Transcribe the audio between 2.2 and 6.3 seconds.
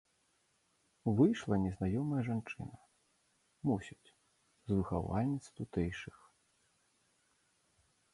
жанчына, мусіць, з выхавальніц тутэйшых.